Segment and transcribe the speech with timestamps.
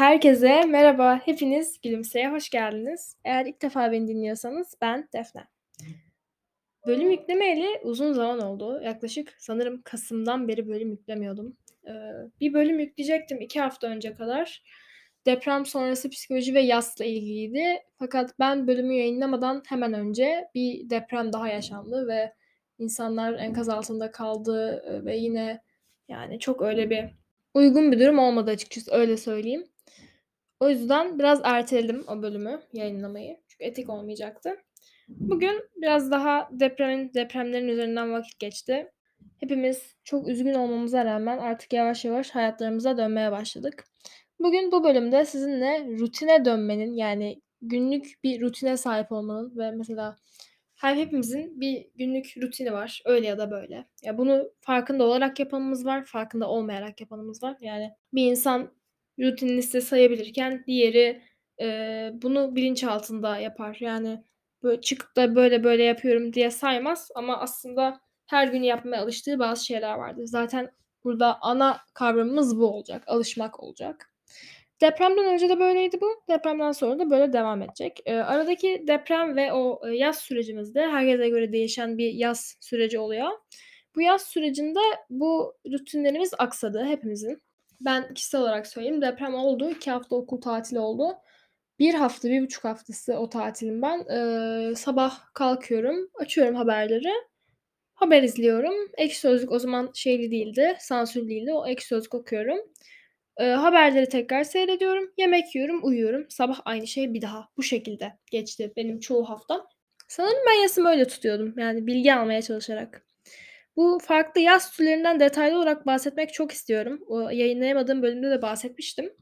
[0.00, 3.16] Herkese merhaba, hepiniz Gülümse'ye hoş geldiniz.
[3.24, 5.44] Eğer ilk defa beni dinliyorsanız ben Defne.
[6.86, 8.80] Bölüm yüklemeyeli uzun zaman oldu.
[8.84, 11.56] Yaklaşık sanırım kasımdan beri bölüm yüklemiyordum.
[11.86, 14.62] Eee, bir bölüm yükleyecektim 2 hafta önce kadar.
[15.26, 17.64] Deprem sonrası psikoloji ve yasla ilgiliydi.
[17.98, 22.32] Fakat ben bölümü yayınlamadan hemen önce bir deprem daha yaşandı ve
[22.78, 25.60] insanlar enkaz altında kaldı, eee, ve yine
[26.08, 27.04] yani çok öyle bir
[27.54, 29.64] uygun bir durum olmadı açıkçası, öyle söyleyeyim.
[30.60, 33.36] O yüzden biraz erteledim o bölümü yayınlamayı.
[33.48, 34.56] Çünkü etik olmayacaktı.
[35.08, 38.92] Bugün biraz daha depremin depremlerin üzerinden vakit geçti.
[39.38, 43.84] Hepimiz çok üzgün olmamıza rağmen artık yavaş yavaş hayatlarımıza dönmeye başladık.
[44.40, 50.16] Bugün bu bölümde sizinle rutine dönmenin, yani günlük bir rutine sahip olmanın ve mesela
[50.74, 53.86] her hepimizin bir günlük rutini var, öyle ya da böyle.
[54.02, 57.56] Ya, bunu farkında olarak yapanımız var, farkında olmayarak yapanımız var.
[57.60, 58.70] Yani bir insan
[59.20, 61.22] rutinini size sayabilirken diğeri,
[61.60, 63.76] eee, bunu bilinçaltında yapar.
[63.80, 64.24] Yani,
[64.62, 69.64] böyle çıkıp da böyle böyle yapıyorum diye saymaz ama aslında her gün yapmaya alıştığı bazı
[69.66, 70.24] şeyler vardır.
[70.26, 70.70] Zaten
[71.04, 74.10] burada ana kavramımız bu olacak, alışmak olacak.
[74.82, 78.00] Depremden önce de böyleydi bu, depremden sonra da böyle devam edecek.
[78.06, 83.28] Eee, aradaki deprem ve o, eee, yaz sürecimizde herkese göre değişen bir yaz süreci oluyor.
[83.96, 84.78] Bu yaz sürecinde
[85.10, 87.42] bu rutinlerimiz aksadı hepimizin.
[87.80, 91.16] Ben kişisel olarak söyleyeyim, deprem oldu, 2 hafta okul tatili oldu.
[91.78, 94.04] 1 hafta, 1,5 haftası o tatilin ben.
[94.10, 97.08] Eee, sabah kalkıyorum, açıyorum haberleri,
[97.94, 98.74] haber izliyorum.
[98.98, 101.52] Ekşi Sözlük o zaman şeyli değildi, sansürlü değildi.
[101.54, 102.58] O Ekşi Sözlük okuyorum.
[103.40, 106.26] Eee, haberleri tekrar seyrediyorum, yemek yiyorum, uyuyorum.
[106.30, 107.48] Sabah aynı şey bir daha.
[107.58, 109.66] Bu şekilde geçti benim çoğu haftam.
[110.08, 113.06] Sanırım ben yasımı öyle tutuyordum, yani bilgi almaya çalışarak.
[113.76, 117.00] Bu farklı yaz türlerinden detaylı olarak bahsetmek çok istiyorum.
[117.06, 119.12] O yayınlayamadığım bölümde de bahsetmiştim.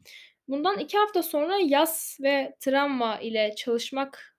[0.48, 4.36] Bundan 2 hafta sonra yas ve travma ile çalışmak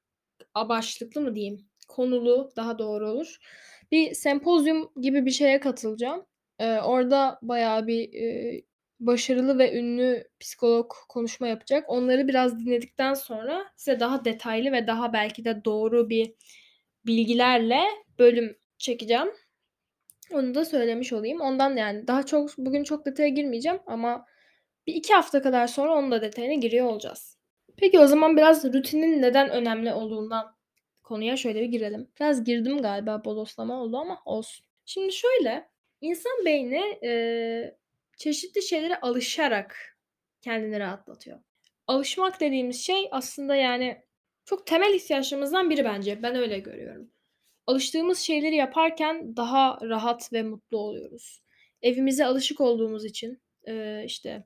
[0.53, 3.37] amaçlıklı mı diyeyim, konulu daha doğru olur.
[3.91, 6.25] Bir sempozyum gibi bir şeye katılacağım.
[6.61, 8.63] Eee, orada bayağı bir, eee,
[8.99, 11.85] başarılı ve ünlü psikolog konuşma yapacak.
[11.89, 16.33] Onları biraz dinledikten sonra size daha detaylı ve daha belki de doğru bir
[17.05, 17.81] bilgilerle
[18.19, 19.29] bölüm çekeceğim.
[20.33, 21.41] Onu da söylemiş olayım.
[21.41, 24.25] Ondan yani daha çok bugün çok detaya girmeyeceğim ama
[24.87, 27.37] bir 2 hafta kadar sonra onun da detayına giriyor olacağız.
[27.77, 30.55] Peki o zaman biraz rutinin neden önemli olduğundan
[31.03, 32.07] konuya şöyle bir girelim.
[32.19, 34.65] Biraz girdim galiba bodoslama oldu ama olsun.
[34.85, 35.69] Şimdi şöyle,
[36.01, 37.77] insan beyni, eee,
[38.17, 39.97] çeşitli şeylere alışarak
[40.41, 41.39] kendini rahatlatıyor.
[41.87, 44.01] Alışmak dediğimiz şey aslında yani
[44.45, 46.23] çok temel ihtiyaçlarımızdan biri bence.
[46.23, 47.11] Ben öyle görüyorum.
[47.69, 51.41] Alıştığımız şeyleri yaparken daha rahat ve mutlu oluyoruz.
[51.81, 54.43] Evimize alışık olduğumuz için, eee, işte,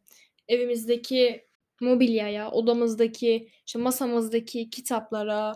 [0.47, 1.45] evimizdeki
[1.81, 5.55] mobilyaya, odamızdaki, işte, masamızdaki kitaplara,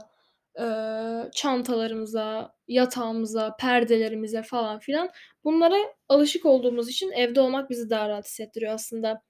[0.59, 5.09] eee, çantalarımıza, yatağımıza, perdelerimize falan filan
[5.43, 5.77] bunlara
[6.09, 9.21] alışık olduğumuz için evde olmak bizi daha rahat hissettiriyor aslında.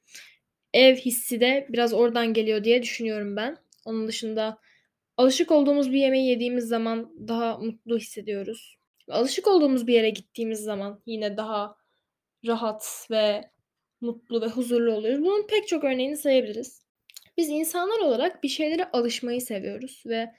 [0.74, 3.58] Ev hissi de biraz oradan geliyor diye düşünüyorum ben.
[3.86, 4.58] Onun dışında
[5.18, 8.78] alışık olduğumuz bir yemeği yediğimiz zaman daha mutlu hissediyoruz.
[9.10, 11.76] Alışık olduğumuz bir yere gittiğimiz zaman yine daha
[12.48, 13.52] rahat ve
[14.02, 15.26] mutlu ve huzurlu oluyoruz.
[15.26, 16.82] Bunun pek çok örneğini sayabiliriz.
[17.38, 20.34] Biz insanlar olarak bir şeylere alışmayı seviyoruz ve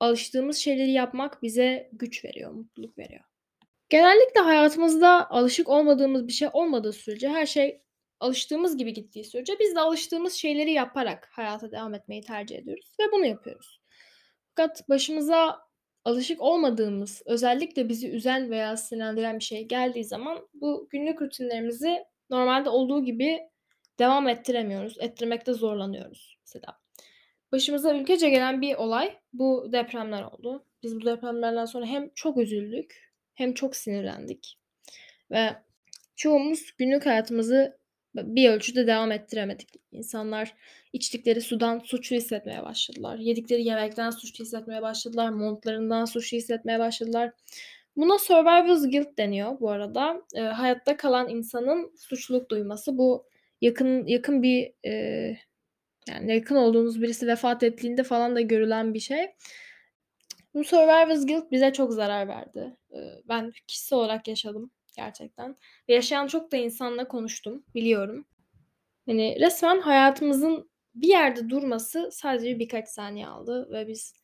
[0.00, 3.24] alıştığımız şeyleri yapmak bize güç veriyor, mutluluk veriyor.
[3.88, 7.80] Genellikle hayatımızda alışık olmadığımız bir şey olmadığı sürece, her şey
[8.20, 13.12] alıştığımız gibi gittiği sürece biz de alıştığımız şeyleri yaparak hayata devam etmeyi tercih ediyoruz ve
[13.12, 13.80] bunu yapıyoruz.
[14.48, 15.66] Fakat başımıza
[16.04, 22.68] alışık olmadığımız, özellikle bizi üzen veya sinirlendiren bir şey geldiği zaman bu günlük rutinlerimizi normalde
[22.68, 23.40] olduğu gibi
[23.98, 24.96] devam ettiremiyoruz.
[25.00, 26.78] Ettirmekte zorlanıyoruz mesela.
[27.52, 30.66] Başımıza ülkece gelen bir olay bu depremler oldu.
[30.82, 34.58] Biz bu depremlerden sonra hem çok üzüldük hem çok sinirlendik
[35.30, 35.56] ve
[36.16, 37.78] çoğumuz günlük hayatımızı
[38.24, 39.68] bir ölçüde devam ettiremedik.
[39.92, 40.54] İnsanlar
[40.92, 43.18] içtikleri sudan suçlu hissetmeye başladılar.
[43.18, 45.28] Yedikleri yemekten suçlu hissetmeye başladılar.
[45.30, 47.32] Montlarından suçlu hissetmeye başladılar.
[47.96, 50.22] Buna survivor's guilt deniyor bu arada.
[50.34, 52.98] Eee, hayatta kalan insanın suçluluk duyması.
[52.98, 53.26] Bu
[53.60, 55.38] yakın yakın bir, eee,
[56.08, 59.26] yani yakın olduğunuz birisi vefat ettiğinde falan da görülen bir şey.
[60.54, 62.76] Bu survivor's guilt bize çok zarar verdi.
[62.94, 65.56] Eee, ben kişisel olarak yaşadım gerçekten
[65.88, 68.26] ve yaşayan çok da insanla konuştum, biliyorum.
[69.06, 74.14] Hani, resmen hayatımızın bir yerde durması sadece birkaç saniye aldı ve biz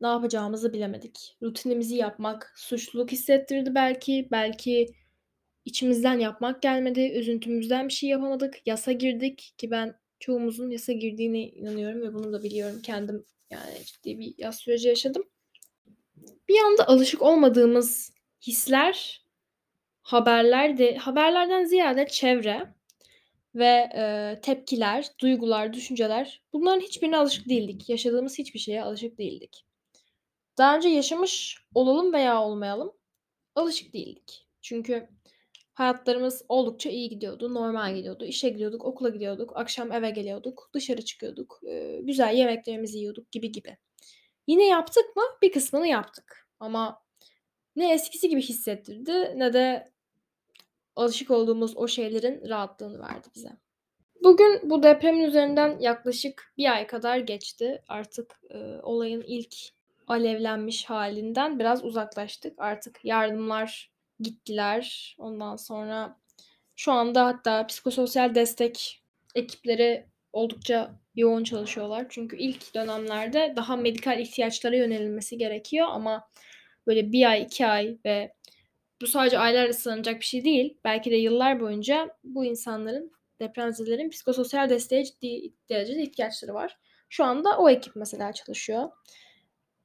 [0.00, 1.36] ne yapacağımızı bilemedik.
[1.42, 4.86] Rutinimizi yapmak suçluluk hissettirdi belki, belki
[5.64, 12.02] içimizden yapmak gelmedi, üzüntümüzden bir şey yapamadık, yasa girdik ki ben çoğumuzun yasa girdiğine inanıyorum
[12.02, 12.80] ve bunu da biliyorum.
[12.82, 15.22] Kendim yani ciddi bir yaz süreci yaşadım.
[16.48, 18.12] Bir anda alışık olmadığımız
[18.46, 19.21] hisler,
[20.02, 22.74] haberler de haberlerden ziyade çevre
[23.54, 27.88] ve, eee, tepkiler, duygular, düşünceler bunların hiçbirine alışık değildik.
[27.90, 29.66] Yaşadığımız hiçbir şeye alışık değildik.
[30.58, 32.92] Daha önce yaşamış olalım veya olmayalım,
[33.54, 34.48] alışık değildik.
[34.62, 35.08] Çünkü
[35.74, 38.24] hayatlarımız oldukça iyi gidiyordu, normal gidiyordu.
[38.24, 43.78] İşe gidiyorduk, okula gidiyorduk, akşam eve geliyorduk, dışarı çıkıyorduk, eee, güzel yemeklerimizi yiyorduk gibi gibi.
[44.48, 45.22] Yine yaptık mı?
[45.42, 47.01] Bir kısmını yaptık ama
[47.76, 49.92] ne eskisi gibi hissettirdi ne de
[50.96, 53.50] alışık olduğumuz o şeylerin rahatlığını verdi bize.
[54.22, 57.82] Bugün bu depremin üzerinden yaklaşık bir ay kadar geçti.
[57.88, 59.54] Artık, eee, olayın ilk
[60.06, 62.54] alevlenmiş halinden biraz uzaklaştık.
[62.58, 63.90] Artık yardımlar
[64.20, 65.16] gittiler.
[65.18, 66.16] Ondan sonra
[66.76, 69.02] şu anda hatta psikososyal destek
[69.34, 72.06] ekipleri oldukça yoğun çalışıyorlar.
[72.08, 76.28] Çünkü ilk dönemlerde daha medikal ihtiyaçlara yönelilmesi gerekiyor ama
[76.86, 78.34] böyle bir ay, iki ay ve
[79.02, 80.78] bu sadece aylarla sınanacak bir şey değil.
[80.84, 86.78] Belki de yıllar boyunca bu insanların, depremzedelerin psikososyal desteğe ciddi derecede ihtiyaçları var.
[87.08, 88.90] Şu anda o ekip mesela çalışıyor.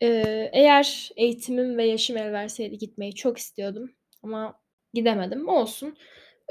[0.02, 3.92] Eee, eğer eğitimim ve yaşım el verseydi gitmeyi çok istiyordum
[4.24, 4.60] ama
[4.94, 5.48] gidemedim.
[5.50, 5.98] Olsun.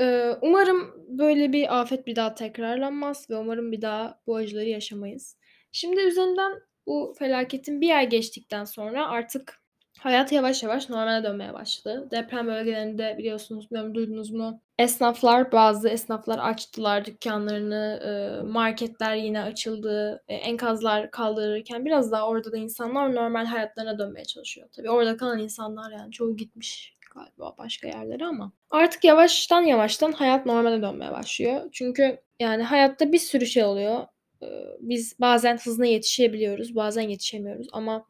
[0.00, 5.36] Eee, umarım böyle bir afet bir daha tekrarlanmaz ve umarım bir daha bu acıları yaşamayız.
[5.72, 6.52] Şimdi üzerinden
[6.86, 9.62] bu felaketin bir ay geçtikten sonra artık
[10.00, 12.08] hayat yavaş yavaş normale dönmeye başladı.
[12.10, 14.60] Deprem bölgelerinde biliyorsunuz, bilmiyorum duydunuz mu?
[14.78, 20.22] Esnaflar, bazı esnaflar açtılar dükkanlarını, eee, marketler yine açıldı.
[20.28, 24.68] Eee, enkazlar kaldırılırken biraz daha orada da insanlar normal hayatlarına dönmeye çalışıyor.
[24.76, 30.46] Tabii orada kalan insanlar yani çoğu gitmiş galiba başka yerlere ama artık yavaştan yavaştan hayat
[30.46, 31.60] normale dönmeye başlıyor.
[31.72, 34.06] Çünkü yani hayatta bir sürü şey oluyor.
[34.42, 34.48] Eee,
[34.80, 38.06] biz bazen hızına yetişebiliyoruz, bazen yetişemiyoruz ama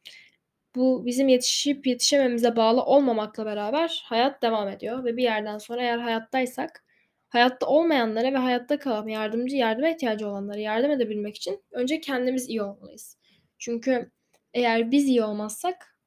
[0.77, 5.99] bu bizim yetişip yetişememize bağlı olmamakla beraber hayat devam ediyor ve bir yerden sonra eğer
[5.99, 6.85] hayattaysak
[7.29, 12.63] hayatta olmayanlara ve hayatta kalan yardımcı, yardıma ihtiyacı olanlara yardım edebilmek için önce kendimiz iyi
[12.63, 13.19] olmalıyız.
[13.59, 14.11] Çünkü
[14.55, 15.99] eğer biz iyi olmazsak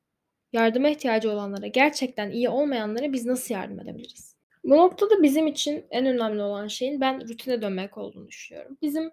[0.54, 4.36] yardıma ihtiyacı olanlara, gerçekten iyi olmayanlara biz nasıl yardım edebiliriz?
[4.63, 8.77] Bu noktada bizim için en önemli olan şeyin ben rutine dönmek olduğunu düşünüyorum.
[8.81, 9.12] Bizim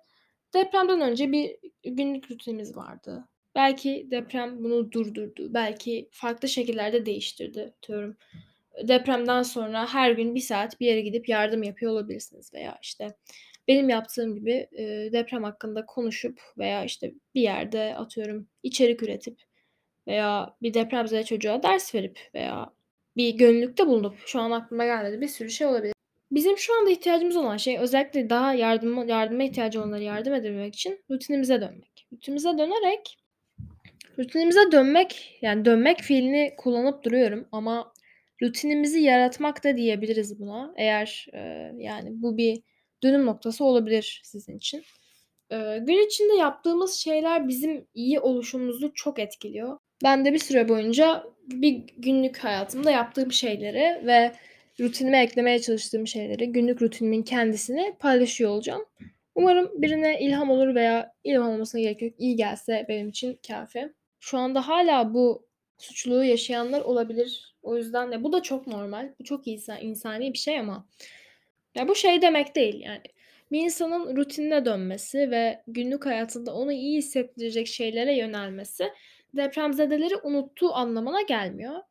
[0.55, 3.29] depremden önce bir günlük rutinimiz vardı.
[3.56, 5.55] Belki deprem bunu durdurdu.
[5.55, 7.75] Belki farklı şekillerde değiştirdi.
[7.79, 8.17] Atıyorum,
[8.88, 13.08] depremden sonra her gün bir saat bir yere gidip yardım yapıyor olabilirsiniz veya, işte,
[13.69, 19.41] benim yaptığım gibi, eee, deprem hakkında konuşup veya, işte, bir yerde atıyorum içerik üretip
[20.08, 22.73] veya bir depremzede çocuğa ders verip veya
[23.17, 25.94] bir gönüllülükte bulunup şu an aklıma gelmedi bir sürü şey olabilir.
[26.32, 31.05] Bizim şu anda ihtiyacımız olan şey özellikle daha yardıma yardıma ihtiyacı olanlara yardım edebilmek için
[31.11, 32.06] rutinimize dönmek.
[32.12, 33.19] Rutinimize dönerek
[34.19, 37.93] rutinimize dönmek, yani dönmek fiilini kullanıp duruyorum ama
[38.43, 40.75] rutinimizi yaratmak da diyebiliriz buna.
[40.77, 42.63] Eğer, eee, yani bu bir
[43.03, 44.83] dönüm noktası olabilir sizin için.
[45.51, 49.79] Eee, gün içinde yaptığımız şeyler bizim iyi oluşumuzu çok etkiliyor.
[50.05, 54.33] Ben de bir süre boyunca bir günlük hayatımda yaptığım şeyleri ve
[54.81, 58.85] rutinime eklemeye çalıştığım şeyleri, günlük rutinimin kendisini paylaşıyor olacağım.
[59.35, 62.13] Umarım birine ilham olur veya ilham olmasına gerek yok.
[62.19, 63.93] İyi gelse benim için kâfi.
[64.27, 65.47] Şu anda hâlâ bu
[65.79, 67.55] suçluluğu yaşayanlar olabilir.
[67.63, 69.13] O yüzden de bu da çok normal.
[69.21, 70.87] Bu çok insa insani bir şey ama
[71.75, 73.03] ya bu şey demek değil yani.
[73.53, 78.93] Bir insanın rutinine dönmesi ve günlük hayatında onu iyi hissettirecek şeylere yönelmesi
[79.37, 81.83] depremzedeleri unuttuğu anlamına gelmiyor.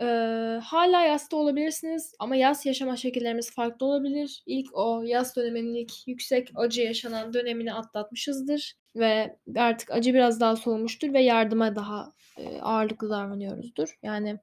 [0.00, 4.42] Eee, hâlâ yasta olabilirsiniz ama yas yaşama şekillerimiz farklı olabilir.
[4.46, 10.56] İlk o yas döneminin ilk yüksek acı yaşanan dönemini atlatmışızdır ve artık acı biraz daha
[10.56, 13.98] soğumuştur ve yardıma daha, eee, ağırlıklı davranıyoruzdur.
[14.02, 14.38] Yani,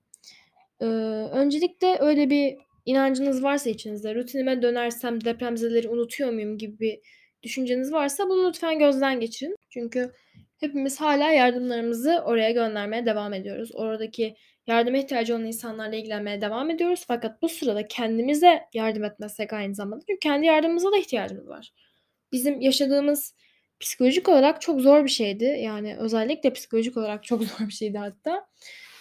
[0.81, 0.88] eee,
[1.33, 7.00] öncelikle öyle bir inancınız varsa içinizde, rutinime dönersem depremzedeleri unutuyor muyum gibi bir
[7.43, 9.57] düşünceniz varsa bunu lütfen gözden geçirin.
[9.69, 10.12] Çünkü
[10.60, 13.69] hepimiz hâlâ yardımlarımızı oraya göndermeye devam ediyoruz.
[13.74, 14.36] Oradaki
[14.67, 20.05] yardıma ihtiyacı olan insanlarla ilgilenmeye devam ediyoruz fakat bu sırada kendimize yardım etmezsek aynı zamanda
[20.10, 21.74] çünkü kendi yardımımıza da ihtiyacımız var.
[22.31, 23.36] Bizim yaşadığımız
[23.84, 25.44] psikolojik olarak çok zor bir şeydi.
[25.44, 28.48] Yani özellikle psikolojik olarak çok zor bir şeydi hatta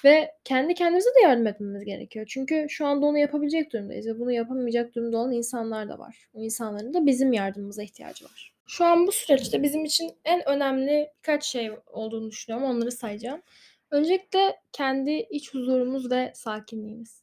[0.05, 2.27] ve kendi kendimize de yardım etmemiz gerekiyor.
[2.29, 6.29] Çünkü şu anda onu yapabilecek durumdayız ve bunu yapamayacak durumda olan insanlar da var.
[6.35, 8.55] O insanların da bizim yardımımıza ihtiyacı var.
[8.67, 12.69] Şu an bu süreçte bizim için en önemli birkaç şey olduğunu düşünüyorum.
[12.69, 13.43] Onları sayacağım.
[13.91, 17.23] Öncelikle kendi iç huzurumuz ve sakinliğimiz.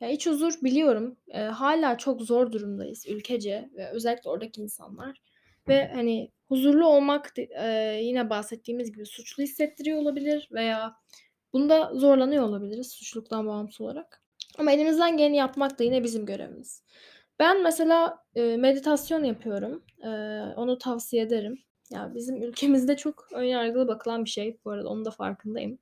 [0.00, 5.22] Ya, iç huzur biliyorum, eee, hâlâ çok zor durumdayız ülkece ve özellikle oradaki insanlar
[5.68, 10.96] ve, hani, huzurlu olmak eee, yine bahsettiğimiz gibi suçlu hissettiriyor olabilir veya
[11.54, 14.22] bunda zorlanıyor olabiliriz suçluluktan bağımsız olarak.
[14.58, 16.84] Ama elimizden geleni yapmak da yine bizim görevimiz.
[17.40, 19.84] Ben mesela, eee, meditasyon yapıyorum.
[20.04, 21.58] Eee, onu tavsiye ederim.
[21.92, 25.78] Ya, bizim ülkemizde çok ön yargılı bakılan bir şey bu arada, onun da farkındayım.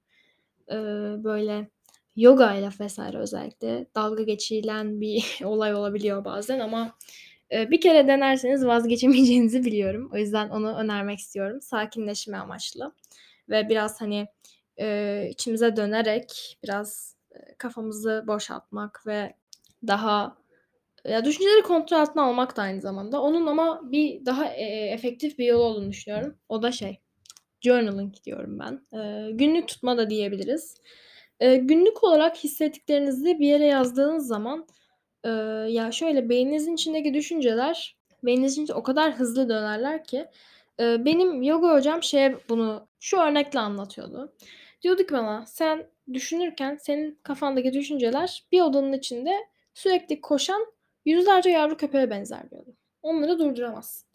[0.70, 0.76] Eee,
[1.24, 1.68] böyle
[2.16, 3.18] yogayla vs.
[3.18, 6.96] özellikle dalga geçilen bir olay olabiliyor bazen ama,
[7.52, 10.10] eee, bir kere denerseniz vazgeçemeyeceğinizi biliyorum.
[10.14, 11.60] O yüzden onu önermek istiyorum.
[11.62, 12.92] Sakinleşme amaçlı
[13.50, 14.28] ve biraz, hani,
[14.78, 19.34] eee, içimize dönerek biraz, eee, kafamızı boşaltmak ve
[19.86, 20.36] daha
[21.08, 23.22] ya, düşünceleri kontrol altına almak da aynı zamanda.
[23.22, 26.38] Onun ama bir daha, eee, efektif bir yolu olduğunu düşünüyorum.
[26.48, 27.00] O da şey,
[27.62, 28.82] journaling diyorum ben.
[28.94, 30.76] Eee, günlük tutma da diyebiliriz.
[31.40, 34.66] Eee, günlük olarak hissettiklerinizi bir yere yazdığınız zaman,
[35.28, 40.26] eee, ya, şöyle beyninizin içindeki düşünceler beyninizin içinde o kadar hızlı dönerler ki,
[40.80, 44.32] eee, benim yoga hocam şeye bunu şu örnekle anlatıyordu.
[44.82, 49.34] Diyordu ki bana, "Sen düşünürken senin kafandaki düşünceler bir odanın içinde
[49.74, 50.66] sürekli koşan
[51.04, 52.74] yüzlerce yavru köpeğe benzer." diyordu.
[53.02, 54.08] Onları durduramazsın.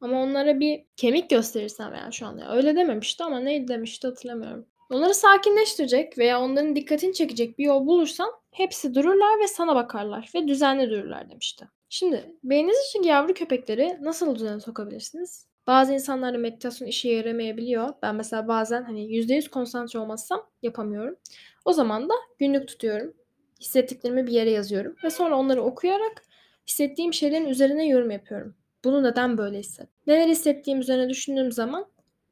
[0.00, 4.66] Ama onlara bir kemik gösterirsen veya şu anda öyle dememişti ama neydi demişti hatırlamıyorum.
[4.90, 10.48] Onları sakinleştirecek veya onların dikkatini çekecek bir yol bulursan hepsi dururlar ve sana bakarlar ve
[10.48, 11.68] düzenli dururlar demişti.
[11.88, 15.46] Şimdi beyniniz içindeki yavru köpekleri nasıl düzene sokabilirsiniz?
[15.66, 17.94] Bazı insanlarda meditasyon işe yaramayabiliyor.
[18.02, 21.16] Ben mesela bazen, hani, %100 konsantre olmazsam yapamıyorum.
[21.64, 23.14] O zaman da günlük tutuyorum.
[23.60, 26.22] Hissettiklerimi bir yere yazıyorum ve sonra onları okuyarak
[26.68, 28.54] hissettiğim şeylerin üzerine yorum yapıyorum.
[28.84, 29.94] Bunu neden böyle hissettim?
[30.06, 31.86] Neler hissettiğim üzerine düşündüğüm zaman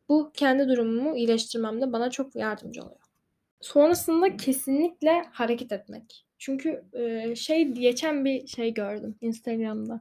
[0.08, 3.05] bu kendi durumumu iyileştirmemde bana çok yardımcı oluyor.
[3.60, 6.26] Sonrasında kesinlikle hareket etmek.
[6.38, 10.00] Çünkü, eee, şey geçen bir şey gördüm Instagram'da.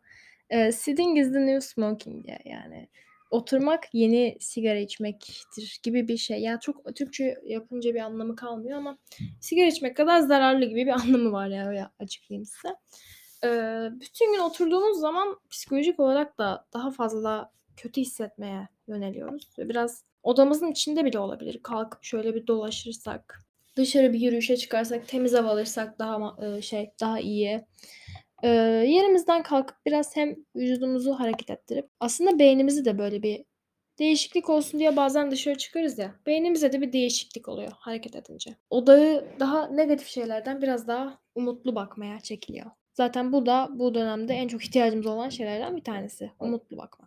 [0.52, 2.90] Eee, "Sitting is the new smoking" diye yani
[3.32, 6.40] oturmak yeni sigara içmektir gibi bir şey.
[6.42, 8.98] Ya, çok Türkçe yapınca bir anlamı kalmıyor ama
[9.42, 12.76] sigara içmek kadar zararlı gibi bir anlamı var yani öyle açıklayayım size.
[13.44, 20.72] Eee, bütün gün oturduğumuz zaman psikolojik olarak da daha fazla kötü hissetmeye yöneliyoruz biraz odamızın
[20.72, 21.60] içinde bile olabilir.
[21.64, 23.40] Kalkıp şöyle bir dolaşırsak,
[23.78, 27.66] dışarı bir yürüyüşe çıkarsak, temiz hava alırsak daha eee, şey, daha iyi.
[28.44, 28.50] Eee,
[28.88, 33.46] yerimizden kalkıp biraz hem vücudumuzu hareket ettirip aslında beynimizi de böyle bir
[34.00, 38.56] değişiklik olsun diye bazen dışarı çıkarız ya, beynimize de bir değişiklik oluyor hareket edince.
[38.70, 42.72] Odağı daha negatif şeylerden biraz daha umutlu bakmaya çekiliyor.
[42.94, 47.05] Zaten bu da bu dönemde en çok ihtiyacımız olan şeylerden bir tanesi, umutlu bakmak.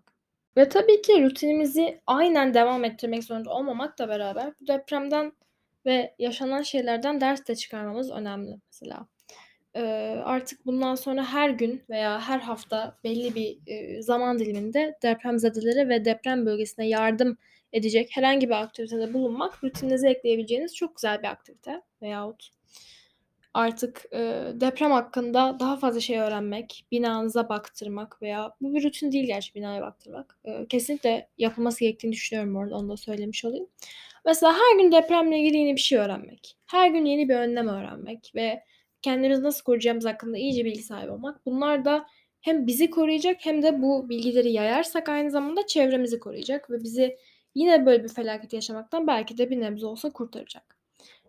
[0.59, 5.33] Ve tabii ki rutinimizi aynen devam ettirmek zorunda olmamakla beraber bu depremden
[5.87, 9.07] ve yaşanan şeylerden ders de çıkarmamız önemli mesela.
[9.77, 15.89] Eee, artık bundan sonra her gün veya her hafta belli bir, eee, zaman diliminde depremzedelere
[15.89, 17.39] ve deprem bölgesine yardım
[17.73, 22.49] edecek herhangi bir aktivitede bulunmak rutininize ekleyebileceğiniz çok güzel bir aktivite veyahut
[23.55, 29.27] artık, eee, deprem hakkında daha fazla şey öğrenmek, binanıza baktırmak veya bu bir rutin değil
[29.27, 30.39] gerçi binaya baktırmak.
[30.47, 33.67] Eee, kesinlikle yapılması gerektiğini düşünüyorum bu arada, onu da söylemiş olayım.
[34.27, 38.33] Mesela her gün depremle ilgili yeni bir şey öğrenmek, her gün yeni bir önlem öğrenmek
[38.35, 38.65] ve
[39.03, 41.47] kendimizi nasıl koruyacağımız hakkında iyice bilgi sahibi olmak.
[41.47, 42.07] Bunlar da
[42.41, 47.17] hem bizi koruyacak hem de bu bilgileri yayarsak aynı zamanda çevremizi koruyacak ve bizi
[47.55, 50.78] yine böyle bir felaket yaşamaktan belki de bir nebze olsa kurtaracak.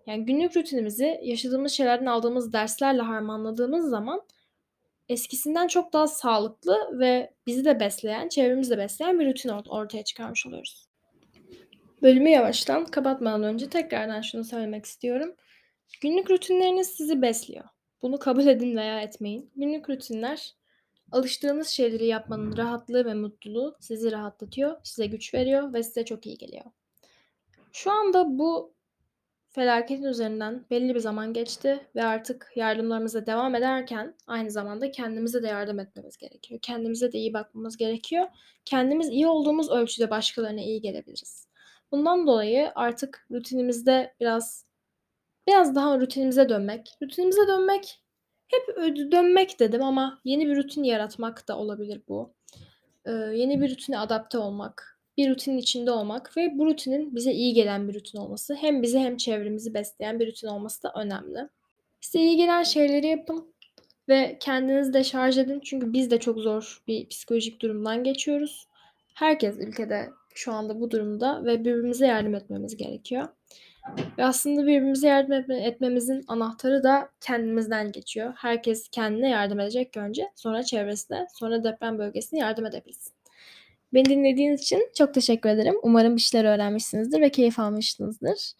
[0.07, 4.21] Yani günlük rutinimizi yaşadığımız şeylerden aldığımız derslerle harmanladığımız zaman
[5.09, 10.03] eskisinden çok daha sağlıklı ve bizi de besleyen, çevremizi de besleyen bir rutin ort ortaya
[10.03, 10.89] çıkarmış oluyoruz.
[12.01, 15.35] Bölümü yavaştan kapatmadan önce tekrardan şunu söylemek istiyorum.
[16.01, 17.65] Günlük rutinleriniz sizi besliyor.
[18.01, 19.51] Bunu kabul edin veya etmeyin.
[19.55, 20.53] Günlük rutinler
[21.11, 26.37] alıştığınız şeyleri yapmanın rahatlığı ve mutluluğu sizi rahatlatıyor, size güç veriyor ve size çok iyi
[26.37, 26.65] geliyor.
[27.71, 28.73] Şu anda bu
[29.59, 35.47] felaketin üzerinden belli bir zaman geçti ve artık yardımlarımıza devam ederken aynı zamanda kendimize de
[35.47, 36.59] yardım etmemiz gerekiyor.
[36.63, 38.27] Kendimize de iyi bakmamız gerekiyor.
[38.65, 41.47] Kendimiz iyi olduğumuz ölçüde başkalarına iyi gelebiliriz.
[41.91, 44.65] Bundan dolayı artık rutinimizde biraz
[45.47, 48.01] biraz daha rutinimize dönmek, rutinimize dönmek,
[48.47, 48.77] hep
[49.11, 52.33] dönmek dedim ama yeni bir rutin yaratmak da olabilir bu.
[53.07, 57.53] Eee, yeni bir rutine adapte olmak, bir rutinin içinde olmak ve bu rutinin bize iyi
[57.53, 61.49] gelen bir rutin olması, hem bizi hem çevremizi besleyen bir rutin olması da önemli.
[62.01, 63.53] Size iyi gelen şeyleri yapın
[64.09, 68.67] ve kendinizi de şarj edin çünkü biz de çok zor bir psikolojik durumdan geçiyoruz.
[69.13, 73.27] Herkes ülkede şu anda bu durumda ve birbirimize yardım etmemiz gerekiyor.
[74.17, 78.33] Ve aslında birbirimize yardım etme etmemizin anahtarı da kendimizden geçiyor.
[78.37, 83.18] Herkes kendine yardım edecek önce, sonra çevresine, sonra deprem bölgesine yardım edebilsin.
[83.93, 85.75] Beni dinlediğiniz için çok teşekkür ederim.
[85.83, 88.53] Umarım bir şeyler öğrenmişsinizdir ve keyif almışsınızdır.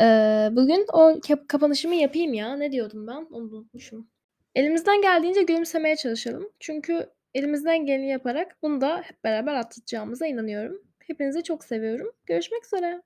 [0.00, 2.56] Eee, bugün o kap kapanışımı yapayım ya.
[2.56, 3.26] Ne diyordum ben?
[3.30, 4.08] Onu unutmuşum.
[4.54, 6.48] Elimizden geldiğince gülümsemeye çalışalım.
[6.60, 10.82] Çünkü elimizden geleni yaparak bunu da hep beraber atlatacağımıza inanıyorum.
[10.98, 12.12] Hepinizi çok seviyorum.
[12.26, 13.02] Görüşmek üzere.